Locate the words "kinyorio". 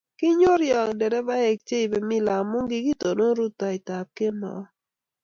0.17-0.81